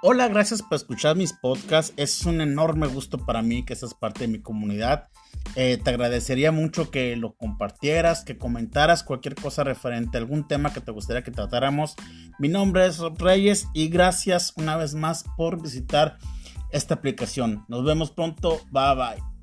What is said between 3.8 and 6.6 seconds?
parte de mi comunidad. Eh, te agradecería